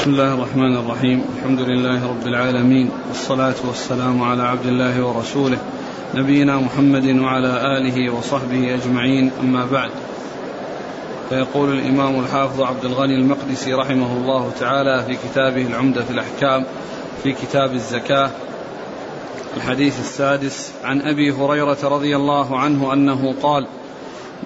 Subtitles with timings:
[0.00, 1.24] بسم الله الرحمن الرحيم.
[1.36, 2.90] الحمد لله رب العالمين.
[3.08, 5.58] والصلاة والسلام على عبد الله ورسوله.
[6.14, 9.30] نبينا محمد وعلى آله وصحبه أجمعين.
[9.40, 9.90] أما بعد.
[11.28, 16.64] فيقول الإمام الحافظ عبد الغني المقدسي رحمه الله تعالى في كتابه العمدة في الأحكام
[17.22, 18.30] في كتاب الزكاة
[19.56, 23.66] الحديث السادس عن أبي هريرة رضي الله عنه أنه قال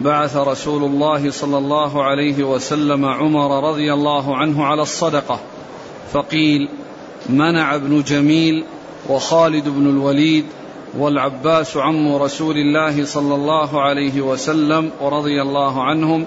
[0.00, 5.40] بعث رسول الله صلى الله عليه وسلم عمر رضي الله عنه على الصدقة
[6.12, 6.68] فقيل
[7.28, 8.64] منع ابن جميل
[9.08, 10.44] وخالد بن الوليد
[10.98, 16.26] والعباس عم رسول الله صلى الله عليه وسلم ورضي الله عنهم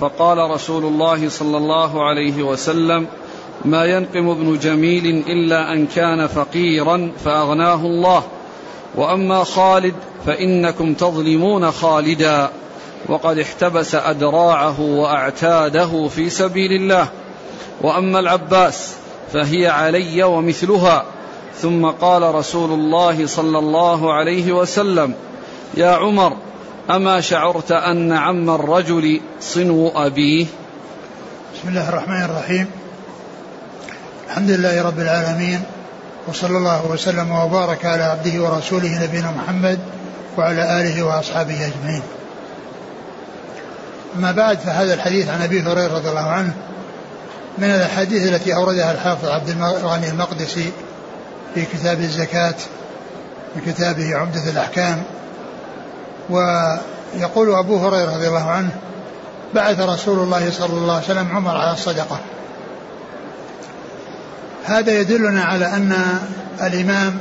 [0.00, 3.06] فقال رسول الله صلى الله عليه وسلم
[3.64, 8.22] ما ينقم ابن جميل إلا أن كان فقيرا فأغناه الله
[8.96, 9.94] وأما خالد
[10.26, 12.50] فإنكم تظلمون خالدا.
[13.08, 17.08] وقد احتبس أدراعه وأعتاده في سبيل الله.
[17.82, 18.94] وأما العباس
[19.32, 21.04] فهي علي ومثلها.
[21.60, 25.14] ثم قال رسول الله صلى الله عليه وسلم
[25.74, 26.36] يا عمر
[26.90, 30.46] أما شعرت أن عم الرجل صنو أبيه؟
[31.54, 32.66] بسم الله الرحمن الرحيم.
[34.28, 35.62] الحمد لله رب العالمين
[36.28, 39.78] وصلى الله وسلم وبارك على عبده ورسوله نبينا محمد
[40.38, 42.02] وعلى آله وأصحابه أجمعين.
[44.16, 46.52] أما بعد فهذا الحديث عن أبي هريرة رضي الله عنه
[47.58, 50.70] من الأحاديث التي أوردها الحافظ عبد الغني المقدسي
[51.54, 52.54] في كتاب الزكاة
[53.54, 55.02] في كتابه عمدة الأحكام.
[56.30, 58.70] ويقول أبو هريرة رضي الله عنه
[59.54, 62.20] بعث رسول الله صلى الله عليه وسلم عمر على الصدقة.
[64.64, 66.18] هذا يدلنا على أن
[66.62, 67.18] الإمام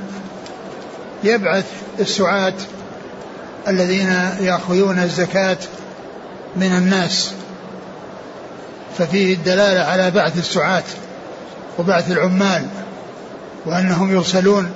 [1.23, 1.65] يبعث
[1.99, 2.53] السعاة
[3.67, 5.57] الذين يأخذون الزكاة
[6.55, 7.31] من الناس
[8.97, 10.83] ففيه الدلالة على بعث السعاة
[11.79, 12.65] وبعث العمال
[13.65, 14.71] وأنهم يرسلون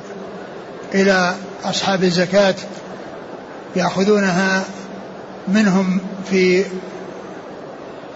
[0.93, 2.55] إلى أصحاب الزكاة
[3.75, 4.63] يأخذونها
[5.47, 6.65] منهم في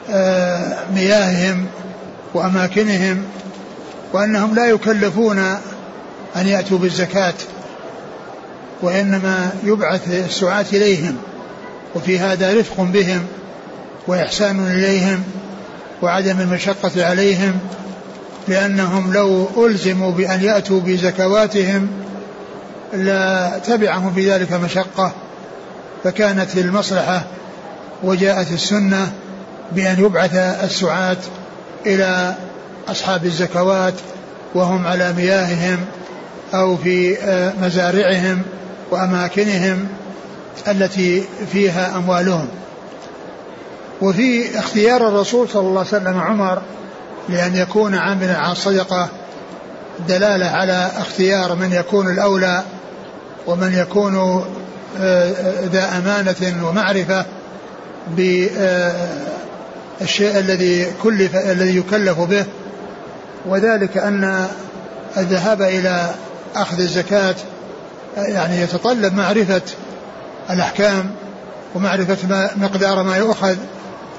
[0.10, 1.66] آه، مياههم
[2.34, 3.24] وأماكنهم
[4.14, 5.40] وأنهم لا يكلفون
[6.36, 7.34] أن يأتوا بالزكاة
[8.82, 11.18] وإنما يبعث السعاة إليهم
[11.96, 13.28] وفي هذا رفق بهم.
[14.08, 15.24] وإحسان إليهم
[16.02, 17.60] وعدم المشقة عليهم
[18.48, 21.88] لأنهم لو ألزموا بأن يأتوا بزكواتهم
[22.94, 25.12] لا تبعهم في ذلك مشقة
[26.04, 27.24] فكانت المصلحة
[28.04, 29.12] وجاءت السنة
[29.72, 31.18] بأن يبعث السعاة
[31.86, 32.36] إلى
[32.88, 33.94] أصحاب الزكوات
[34.56, 35.78] وهم على مياههم
[36.54, 38.42] أو في آه، مزارعهم
[38.92, 39.88] وأماكنهم
[40.68, 42.48] التي فيها أموالهم.
[44.02, 46.62] وفي اختيار الرسول صلى الله عليه وسلم عمر
[47.30, 49.10] لأن يكون عاملا على الصدقة
[50.08, 52.64] دلالة على اختيار من يكون الأولى
[53.48, 54.46] ومن يكون
[55.00, 55.32] آه،
[55.66, 57.26] ذا أمانة ومعرفة
[58.08, 58.60] بالشيء
[60.40, 62.46] الذي كلف الذي يكلف به.
[63.46, 64.48] وذلك أن
[65.18, 66.10] الذهاب إلى
[66.56, 67.36] أخذ الزكاة
[68.18, 69.62] يعني يتطلب معرفة
[70.50, 71.12] الأحكام
[71.76, 73.56] ومعرفة ما مقدار ما يؤخذ.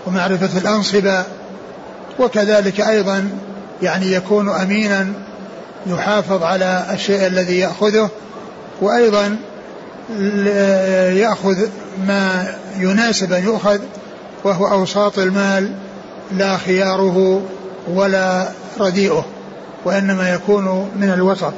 [0.07, 1.25] ومعرفة الأنصبة
[2.19, 3.31] وكذلك أيضا
[3.83, 5.13] يعني يكون أمينا
[5.87, 8.11] يحافظ على الشيء الذي يأخذه
[8.81, 9.37] وأيضا
[11.21, 11.57] يأخذ
[12.07, 13.79] ما يناسب أن يؤخذ
[14.45, 15.73] وهو أوساط المال
[16.33, 17.43] لا خياره
[17.89, 18.49] ولا
[18.81, 19.25] رديئه
[19.85, 21.53] وإنما يكون من الوسط.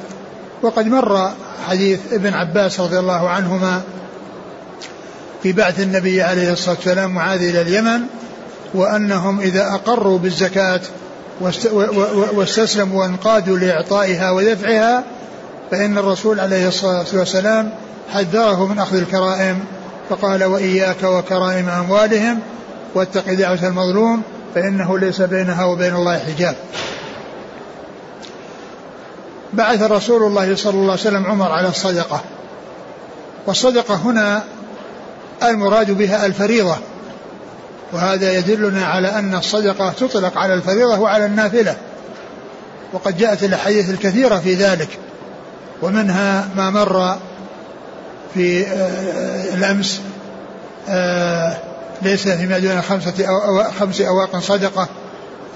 [0.61, 1.31] وقد مر
[1.67, 3.81] حديث ابن عباس رضي الله عنهما
[5.43, 8.01] في بعث النبي عليه الصلاة والسلام معاذ إلى اليمن
[8.75, 10.81] وأنهم إذا أقروا بالزكاة
[12.33, 15.03] واستسلموا وانقادوا لإعطائها ودفعها
[15.71, 17.71] فإن الرسول عليه الصلاة والسلام
[18.13, 19.59] حذره من أخذ الكرائم
[20.09, 22.39] فقال وإياك وكرائم أموالهم
[22.95, 24.21] واتق دعوة المظلوم
[24.55, 26.55] فإنه ليس بينها وبين الله حجاب.
[29.53, 32.21] بعث رسول الله صلى الله عليه وسلم عمر على الصدقة
[33.47, 34.43] والصدقة هنا
[35.43, 36.75] المراد بها الفريضة.
[37.93, 41.75] وهذا يدلنا على أن الصدقة تطلق على الفريضة وعلى النافلة.
[42.93, 44.89] وقد جاءت الأحاديث الكثيرة في ذلك
[45.81, 47.17] ومنها ما مر
[48.33, 50.01] في آه، الأمس
[50.89, 51.57] آه،
[52.01, 54.87] ليس فيما دون خمسة أو خمس أواق صدقة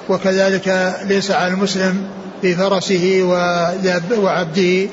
[0.10, 2.08] وكذلك ليس على المسلم
[2.42, 3.20] في فرسه
[4.18, 4.88] وعبده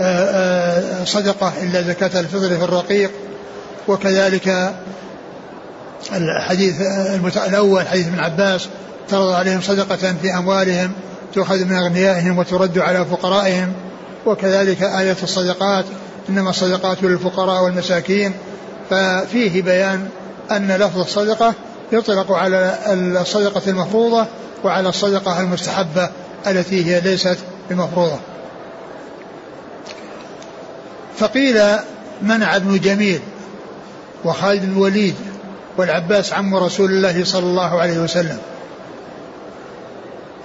[0.00, 3.10] آه، صدقة إلا زكاة الفطر في الرقيق
[3.88, 4.74] وكذلك
[6.12, 6.80] الحديث
[7.36, 8.68] الأول حديث ابن عباس
[9.08, 10.92] ترضى عليهم صدقة في أموالهم
[11.34, 13.72] تؤخذ من أغنيائهم وترد على فقرائهم
[14.26, 15.84] وكذلك آية الصدقات
[16.28, 18.32] إنما الصدقات للفقراء والمساكين.
[18.90, 20.08] ففيه بيان
[20.50, 21.54] أن لفظ الصدقة
[21.92, 22.78] يطلق على
[23.20, 24.26] الصدقة المفروضة
[24.64, 26.10] وعلى الصدقة المستحبة
[26.46, 27.38] التي هي ليست
[27.70, 28.18] بمفروضة.
[31.18, 31.62] فقيل
[32.22, 33.20] منع ابن جميل
[34.24, 35.14] وخالد بن الوليد
[35.78, 38.38] والعباس عم رسول الله صلى الله عليه وسلم.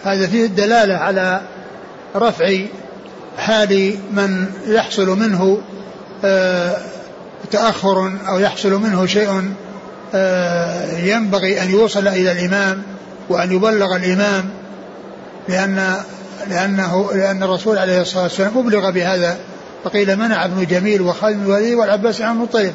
[0.04, 1.42] هذا فيه الدلالة على
[2.16, 2.66] رفع
[3.38, 5.62] حال من يحصل منه
[6.26, 6.78] آه،
[7.52, 9.54] تأخر أو يحصل منه شيء
[10.16, 12.84] آه، ينبغي أن يوصل إلى الإمام
[13.30, 14.50] وأن يبلغ الإمام
[15.48, 15.96] لأن
[16.50, 19.38] لأنه لأن الرسول عليه الصلاة والسلام أبلغ بهذا
[19.84, 22.74] فقيل منع ابن جميل وخالد بن الوليد والعباس عن المطلب.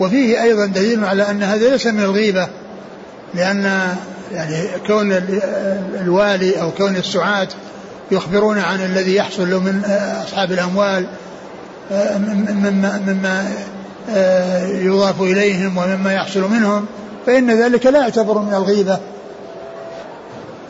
[0.00, 2.48] وفيه أيضا دليل على أن هذا ليس من الغيبة
[3.34, 3.94] لأن
[4.32, 5.12] يعني كون
[6.02, 7.48] الوالي أو كون السعاة
[8.10, 9.82] يخبرون عن الذي يحصل من
[10.26, 11.06] أصحاب الأموال
[11.90, 13.50] مما, مما
[14.82, 16.86] يضاف إليهم ومما يحصل منهم
[17.26, 18.98] فإن ذلك لا يعتبر من الغيبة.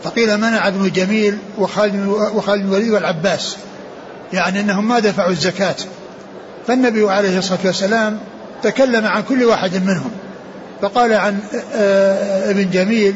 [0.05, 3.57] فقيل منع ابن جميل وخالد وخالد الوليد والعباس
[4.33, 5.77] يعني أنهم ما دفعوا الزكاة.
[6.67, 8.19] فالنبي عليه الصلاة والسلام
[8.63, 10.11] تكلم عن كل واحد منهم.
[10.83, 11.39] فقال عن
[11.75, 13.15] آه، ابن جميل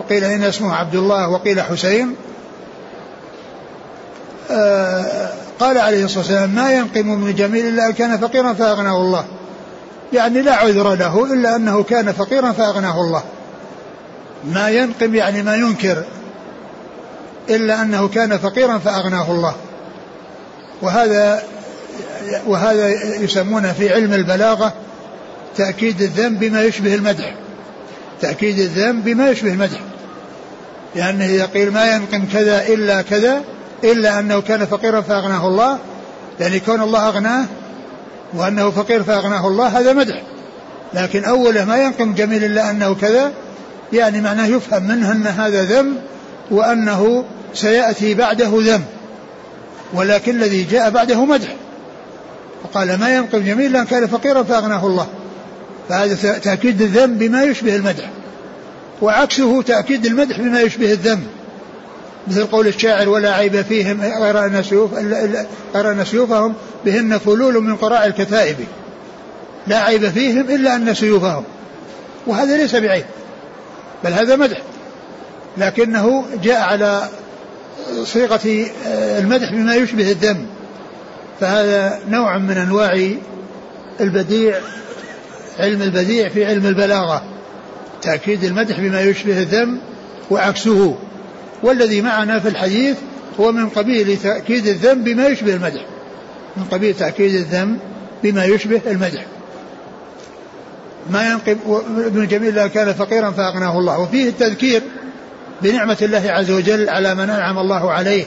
[0.00, 2.14] وقيل إن اسمه عبد الله وقيل حسين.
[4.50, 5.28] آه،
[5.60, 9.24] قال عليه الصلاة والسلام ما ينقم ابن جميل إلا أن كان فقيرا فأغناه الله.
[10.12, 13.22] يعني لا عذر له إلا أنه كان فقيرا فأغناه الله.
[14.44, 16.04] ما ينقم يعني ما ينكر
[17.50, 19.54] إلا أنه كان فقيرا فأغناه الله.
[20.82, 21.42] وهذا
[22.46, 22.88] وهذا
[23.20, 24.72] يسمونه في علم البلاغة
[25.56, 27.34] تأكيد الذنب بما يشبه المدح.
[28.20, 29.80] تأكيد الذنب بما يشبه المدح.
[30.94, 33.42] لأنه إذا قيل ما ينقم كذا إلا كذا
[33.84, 35.78] إلا أنه كان فقيرا فأغناه الله.
[36.40, 37.44] يعني كون الله أغناه
[38.34, 40.22] وأنه فقير فأغناه الله هذا مدح.
[40.94, 43.32] لكن أوله ما ينقم جميل إلا أنه كذا
[43.92, 45.96] يعني معناه يفهم منه أن هذا ذنب
[46.50, 47.24] وأنه
[47.54, 48.84] سيأتي بعده ذنب.
[49.94, 51.48] ولكن الذي جاء بعده مدح.
[52.64, 55.06] وقال ما ينقم جميل لأن كان فقيرا فأغناه الله.
[55.88, 58.10] فهذا تأكيد الذنب بما يشبه المدح.
[59.02, 61.26] وعكسه تأكيد المدح بما يشبه الذنب.
[62.28, 64.90] مثل قول الشاعر ولا عيب فيهم غير أن سيوف
[65.74, 68.56] غير أن سيوفهم بهن فلول من قراء الكتائب.
[69.66, 71.44] لا عيب فيهم إلا أن سيوفهم.
[72.26, 73.04] وهذا ليس بعيب
[74.04, 74.62] بل هذا مدح.
[75.58, 77.08] لكنه جاء على
[78.04, 78.40] صيغة
[79.18, 80.46] المدح بما يشبه الذم
[81.40, 83.10] فهذا نوع من أنواع
[84.00, 84.54] البديع
[85.58, 87.22] علم البديع في علم البلاغة
[88.02, 89.78] تأكيد المدح بما يشبه الذم
[90.30, 90.96] وعكسه.
[91.62, 92.96] والذي معنا في الحديث
[93.40, 95.86] هو من قبيل تأكيد الذم بما يشبه المدح
[96.56, 97.78] من قبيل تأكيد الذم
[98.22, 99.24] بما يشبه المدح.
[101.10, 101.58] ما ينقب
[102.06, 104.00] ابن جميل كان فقيرا فأغناه الله.
[104.00, 104.82] وفيه التذكير
[105.62, 108.24] بنعمة الله عز وجل على من أنعم الله عليه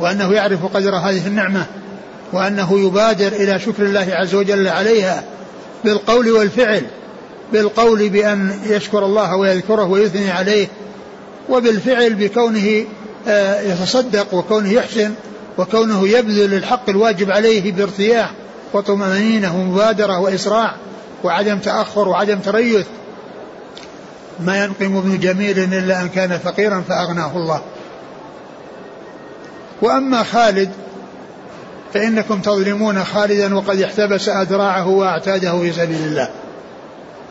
[0.00, 1.66] وأنه يعرف قدر هذه النعمة.
[2.32, 5.24] وأنه يبادر إلى شكر الله عز وجل عليها
[5.84, 6.82] بالقول والفعل
[7.52, 10.68] بالقول بأن يشكر الله ويذكره ويثني عليه
[11.48, 12.84] وبالفعل بكونه
[13.28, 15.14] آه، يتصدق وكونه يحسن
[15.58, 18.30] وكونه يبذل الحق الواجب عليه بارتياح
[18.72, 20.74] وطمأنينة ومبادرة وإسراع
[21.24, 22.86] وعدم تأخر وعدم تريث.
[24.40, 27.62] ما ينقم ابن جميل إلا أن كان فقيرا فأغناه الله.
[29.82, 30.70] وأما خالد
[31.94, 36.28] فإنكم تظلمون خالدا وقد احتبس أدراعه وأعتاده في سبيل الله.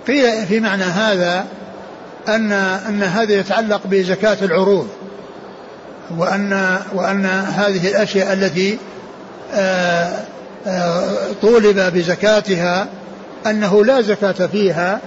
[0.08, 1.46] قيل في معنى هذا
[2.28, 4.88] أن أن هذا يتعلق بزكاة العروض
[6.18, 8.78] وأن وأن هذه الأشياء التي
[9.54, 10.14] آه،
[10.68, 11.08] آه،
[11.42, 12.88] طولب بزكاتها
[13.46, 15.00] أنه لا زكاة فيها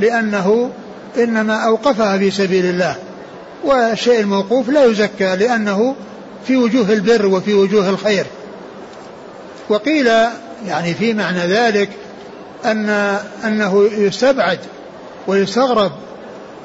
[0.00, 0.70] لأنه
[1.18, 2.94] إنما أوقفها في سبيل الله.
[3.64, 5.94] والشيء الموقوف لا يزكى لأنه
[6.46, 8.26] في وجوه البر وفي وجوه الخير.
[9.72, 10.10] وقيل
[10.66, 11.88] يعني في معنى ذلك
[12.64, 12.88] أن
[13.44, 14.58] أنه يستبعد
[15.26, 15.92] ويستغرب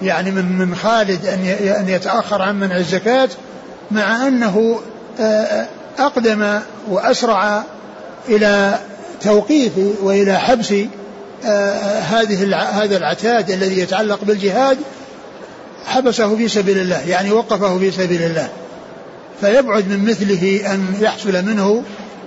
[0.02, 1.46] يعني من من خالد أن
[1.80, 3.30] أن يتأخر عن منع الزكاة
[3.92, 4.80] مع أنه
[5.20, 5.68] آه،
[6.00, 6.60] أقدم
[6.90, 7.64] وأسرع
[8.30, 8.80] إلى
[9.22, 9.72] توقيف
[10.02, 10.74] وإلى حبس
[11.46, 14.78] آه، هذه هذا العتاد الذي يتعلق بالجهاد
[15.86, 18.50] حبسه في سبيل الله يعني وقفه في سبيل الله.
[19.42, 21.84] فيبعد من مثله أن يحصل منه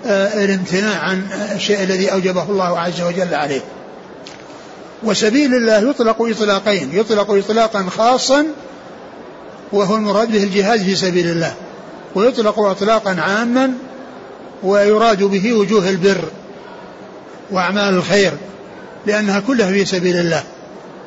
[0.06, 3.60] الامتناع عن الشيء الذي أوجبه الله عز وجل عليه.
[5.02, 8.46] وسبيل الله يطلق إطلاقين يطلق إطلاقا خاصا
[9.72, 11.54] وهو المراد به الجهاد في سبيل الله.
[12.14, 13.72] ويطلق إطلاقا عاما
[14.62, 16.24] ويراد به وجوه البر
[17.50, 18.32] وأعمال الخير
[19.06, 20.42] لأنها كلها في سبيل الله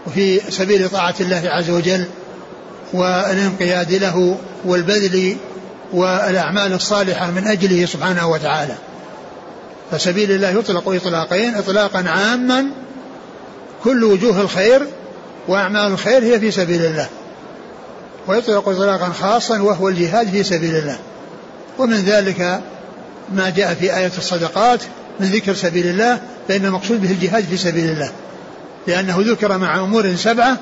[0.08, 2.06] وفي سبيل طاعة الله عز وجل
[2.94, 5.38] والانقياد له والبذل
[5.94, 8.76] والأعمال الصالحة من أجله سبحانه وتعالى.
[9.92, 12.66] فسبيل الله يطلق إطلاقين إطلاقا عاما.
[13.84, 14.88] كل وجوه الخير
[15.48, 17.08] وأعمال الخير هي في سبيل الله.
[18.28, 20.98] ويطلق إطلاقا خاصا وهو الجهاد في سبيل الله.
[21.80, 22.62] ومن ذلك
[23.34, 24.80] ما جاء في آية الصدقات
[25.20, 28.12] من ذكر سبيل الله فإن المقصود به الجهاد في سبيل الله.
[28.88, 30.58] لأنه ذكر مع أمور سبعة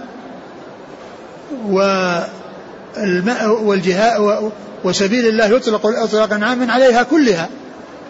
[3.62, 4.52] والجهاد
[4.84, 7.50] وسبيل الله يطلق اطلاقا عاما عليها كلها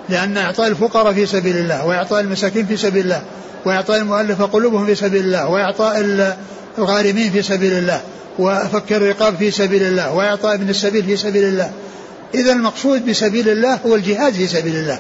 [0.10, 3.22] لأن إعطاء الفقراء في سبيل الله وإعطاء المساكين في سبيل الله
[3.66, 6.06] وإعطاء المؤلفة قلوبهم في سبيل الله وإعطاء
[6.78, 8.02] الغارمين في سبيل الله
[8.40, 11.72] وفك الرقاب في سبيل الله وإعطاء ابن السبيل في سبيل الله.
[12.36, 15.00] إذا المقصود بسبيل الله هو الجهاد في سبيل الله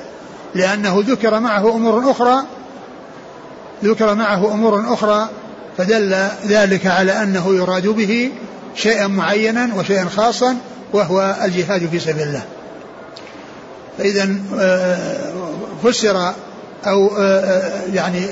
[0.56, 2.44] لأنه ذكر معه أمور أخرى
[3.84, 5.30] ذكر معه أمور أخرى
[5.78, 6.16] فدل
[6.48, 8.32] ذلك على أنه يراد به
[8.76, 10.58] شيئا معينا وشيئا خاصا
[10.94, 12.44] وهو الجهاد في سبيل الله.
[13.98, 14.30] فإذا
[14.60, 14.98] آه،
[15.84, 16.34] فسر
[16.88, 18.26] أو آه، آه، يعني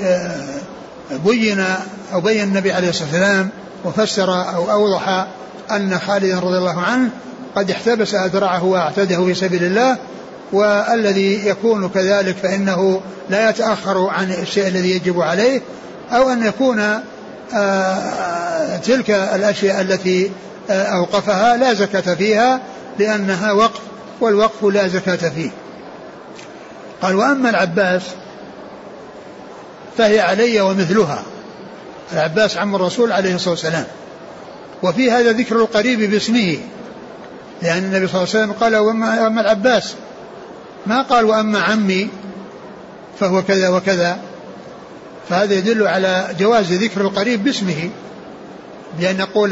[1.24, 1.64] بين
[2.12, 3.48] أو بين النبي عليه الصلاة والسلام
[3.84, 5.26] وفسر أو أوضح
[5.70, 7.08] أن خالدا رضي الله عنه
[7.56, 9.96] قد احتبس أذرعه واعتده في سبيل الله
[10.52, 13.00] والذي يكون كذلك فإنه
[13.30, 15.60] لا يتأخر عن الشيء الذي يجب عليه
[16.12, 16.78] أو أن يكون
[18.84, 20.30] تلك الأشياء التي
[20.70, 22.60] أوقفها لا زكاة فيها
[22.98, 23.80] لأنها وقف
[24.20, 25.50] والوقف لا زكاة فيه.
[27.02, 28.02] قال وأما العباس
[29.98, 31.22] فهي علي ومثلها.
[32.12, 33.84] العباس عم الرسول عليه الصلاة والسلام.
[34.82, 36.58] وفي هذا ذكر القريب باسمه
[37.62, 39.94] لأن النبي صلى الله عليه وسلم قال وأما, وأما العباس.
[40.86, 42.08] ما قال وأما عمي
[43.20, 44.18] فهو كذا وكذا.
[45.28, 47.90] فهذا يدل على جواز ذكر القريب باسمه.
[48.98, 49.50] بأن يقول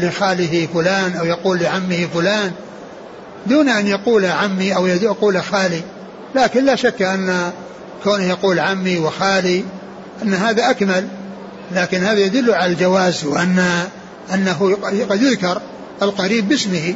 [0.00, 2.52] لخاله فلان أو يقول لعمه فلان
[3.46, 5.82] دون أن يقول عمي أو يقول خالي.
[6.34, 7.52] لكن لا شك أن
[8.04, 9.64] كونه يقول عمي وخالي
[10.22, 11.08] أن هذا أكمل.
[11.72, 13.84] لكن هذا يدل على الجواز وأن
[14.34, 14.76] أنه
[15.10, 15.60] قد يذكر
[16.02, 16.94] القريب باسمه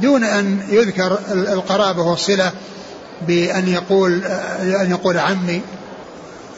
[0.00, 2.52] دون أن يذكر القرابة والصلة
[3.26, 4.24] بأن يقول
[4.60, 5.60] أن يقول عمي.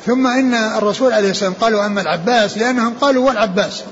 [0.06, 3.82] ثم إن الرسول عليه السلام قالوا أما العباس لأنهم قالوا والعباس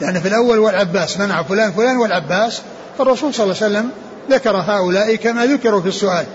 [0.00, 2.62] لأن في الأول والعباس منع فلان فلان والعباس
[2.98, 3.90] فالرسول صلى الله عليه وسلم
[4.30, 6.26] ذكر هؤلاء كما ذكروا في السؤال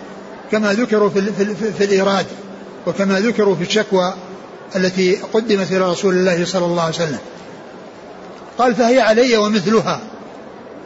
[0.52, 2.26] كما ذكروا في, في, في, في الإيراد
[2.88, 4.14] وكما ذكروا في الشكوى
[4.76, 7.20] التي قدمت إلى رسول الله صلى الله عليه وسلم.
[8.58, 10.02] قال فهي علي ومثلها.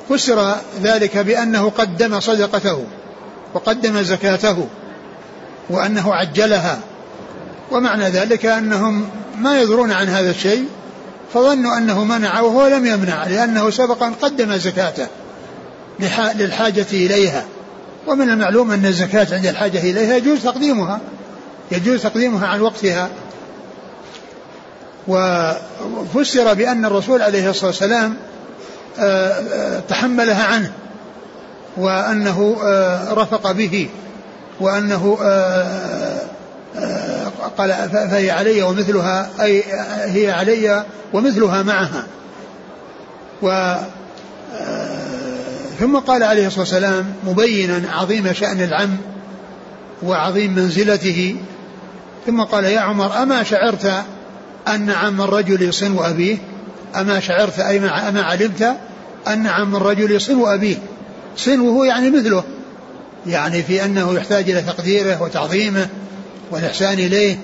[0.10, 2.84] فسر ذلك بأنه قدم صدقته
[3.54, 4.68] وقدم زكاته
[5.70, 6.80] وأنه عجلها
[7.72, 10.66] ومعنى ذلك أنهم ما يدرون عن هذا الشيء
[11.34, 15.08] فظنوا أنه منع وهو لم يمنع لأنه سبقا قدم زكاته
[16.36, 17.46] للحاجة إليها.
[18.08, 21.00] ومن المعلوم أن الزكاة عند الحاجة إليها يجوز تقديمها
[21.72, 23.10] يجوز تقديمها عن وقتها.
[25.08, 28.16] وفسر بأن الرسول عليه الصلاة والسلام
[29.00, 30.72] آه، آه، تحملها عنه
[31.78, 33.90] وأنه آه، رفق به
[34.60, 35.18] وأنه
[37.58, 39.64] قال فهي علي ومثلها أي
[40.06, 42.08] هي علي ومثلها معها.
[43.42, 43.76] و
[45.80, 48.98] ثم قال عليه الصلاة والسلام مبينا عظيم شأن العم
[50.04, 51.36] وعظيم منزلته.
[52.26, 54.04] ثم قال يا عمر أما شعرت
[54.68, 56.38] أن عم الرجل صنو أبيه
[56.96, 58.76] أما شعرت أي ما أما علمت
[59.28, 60.76] أن عم الرجل صنو أبيه
[61.38, 62.44] صنوه يعني مثله
[63.28, 65.88] يعني في أنه يحتاج إلى تقديره وتعظيمه
[66.52, 67.38] والإحسان إليه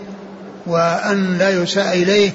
[0.67, 2.31] وأن لا يساء إليه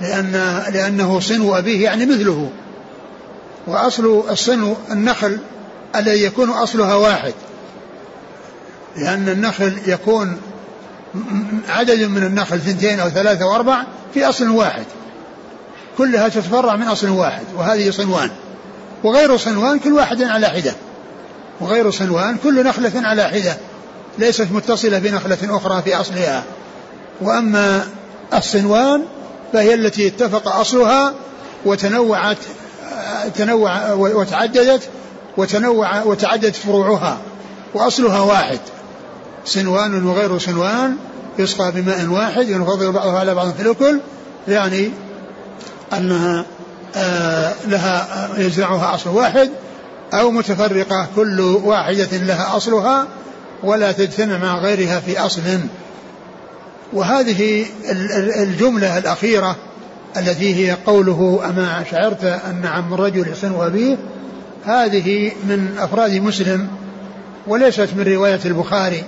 [0.00, 2.50] لأن لأنه صنو أبيه يعني مثله.
[3.66, 5.38] وأصل الصنو النخل
[5.96, 7.34] الذي يكون أصلها واحد.
[8.96, 10.40] لأن النخل يكون
[11.68, 13.82] عدد من النخل ثنتين أو ثلاثة أو أربع
[14.14, 14.84] في أصل واحد.
[15.98, 18.30] كلها تتفرع من أصل واحد وهذه صنوان.
[19.04, 20.74] وغير صنوان كل واحد على حدة.
[21.60, 23.56] وغير صنوان كل نخلة على حدة.
[24.18, 26.44] ليست متصلة بنخلة أخرى في أصلها.
[27.20, 27.86] وأما
[28.34, 29.02] الصنوان
[29.52, 31.14] فهي التي اتفق أصلها
[31.64, 32.36] وتنوعت
[33.34, 34.88] تنوع وتعددت
[35.36, 37.18] وتنوع وتعددت فروعها
[37.74, 38.60] وأصلها واحد.
[39.44, 40.96] صنوان وغير صنوان
[41.38, 44.00] يسقى بماء واحد ينفضل بعضها على بعض في الأكل
[44.48, 44.90] يعني
[45.92, 46.44] أنها
[46.96, 49.50] آه، لها يزرعها أصل واحد
[50.12, 53.06] أو متفرقة كل واحدة لها أصلها
[53.62, 55.42] ولا تجتمع مع غيرها في أصل.
[56.92, 57.64] وهذه
[58.42, 59.56] الجملة الأخيرة
[60.16, 63.96] التي هي قوله أما شعرت أن عم الرجل يحسن أبيه
[64.64, 66.68] هذه من أفراد مسلم
[67.46, 69.04] وليست من رواية البخاري.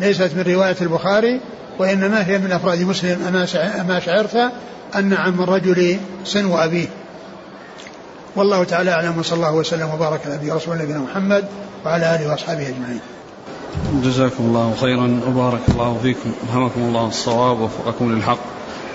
[0.00, 1.40] ليست من رواية البخاري
[1.78, 3.46] وإنما هي من أفراد مسلم.
[3.80, 4.50] أما شعرت
[4.94, 6.86] أن عم الرجل سن أبيه.
[8.36, 11.44] والله تعالى أعلم وصلى الله وسلم وبارك على نبينا محمد
[11.84, 13.00] وعلى آله وأصحابه أجمعين.
[14.02, 16.32] جزاكم الله خيرا وبارك الله فيكم.
[16.44, 18.38] ألهمكم الله الصواب ووفقكم للحق.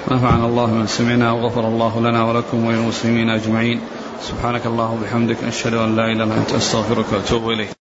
[0.07, 3.79] ونفعنا الله من سمعنا وغفر الله لنا ولكم وللمسلمين أجمعين.
[4.21, 7.78] سبحانك اللهم وبحمدك أشهد أن لا إله إلا أنت أستغفرك وأتوب إليك.